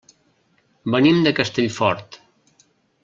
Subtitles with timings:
[0.95, 2.21] Venim de Castellfort.